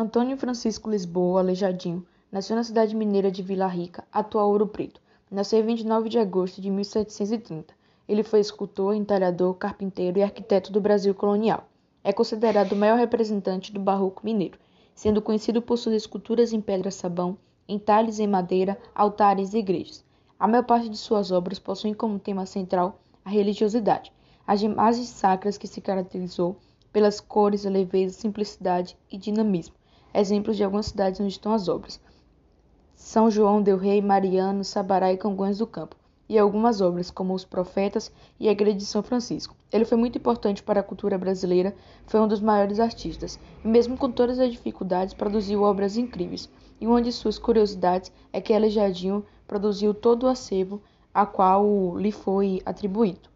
[0.00, 5.00] Antônio Francisco Lisboa Aleijadinho nasceu na cidade mineira de Vila Rica, atual Ouro Preto.
[5.28, 7.74] Nasceu em 29 de agosto de 1730.
[8.06, 11.68] Ele foi escultor, entalhador, carpinteiro e arquiteto do Brasil colonial.
[12.04, 14.56] É considerado o maior representante do barroco mineiro,
[14.94, 17.36] sendo conhecido por suas esculturas em pedra-sabão,
[17.68, 20.04] entalhes em madeira, altares e igrejas.
[20.38, 24.12] A maior parte de suas obras possuem como tema central a religiosidade,
[24.46, 26.56] as imagens sacras que se caracterizou
[26.92, 29.76] pelas cores, leveza, simplicidade e dinamismo
[30.14, 32.00] exemplos de algumas cidades onde estão as obras.
[32.94, 35.96] São João del Rei, Mariano, Sabará e Congonhas do Campo,
[36.28, 39.56] e algumas obras, como Os Profetas e a Igreja de São Francisco.
[39.72, 41.74] Ele foi muito importante para a cultura brasileira,
[42.06, 46.48] foi um dos maiores artistas, e mesmo com todas as dificuldades, produziu obras incríveis.
[46.80, 50.82] E uma de suas curiosidades é que Aleijadinho produziu todo o acervo
[51.14, 53.28] a qual lhe foi atribuído.